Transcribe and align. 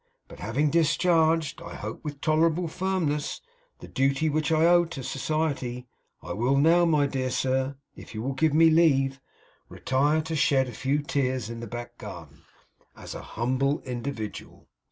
But 0.27 0.39
having 0.39 0.71
discharged 0.71 1.61
I 1.61 1.75
hope 1.75 2.03
with 2.03 2.21
tolerable 2.21 2.67
firmness 2.67 3.39
the 3.81 3.87
duty 3.87 4.29
which 4.31 4.51
I 4.51 4.65
owed 4.65 4.89
to 4.97 5.03
society, 5.03 5.85
I 6.23 6.33
will 6.33 6.57
now, 6.57 6.85
my 6.85 7.05
dear 7.05 7.29
sir, 7.29 7.75
if 7.95 8.15
you 8.15 8.23
will 8.23 8.33
give 8.33 8.51
me 8.55 8.71
leave, 8.71 9.21
retire 9.69 10.23
to 10.23 10.35
shed 10.35 10.67
a 10.67 10.71
few 10.73 11.03
tears 11.03 11.51
in 11.51 11.59
the 11.59 11.67
back 11.67 11.99
garden, 11.99 12.41
as 12.97 13.13
an 13.13 13.21
humble 13.21 13.79
individual. 13.81 14.67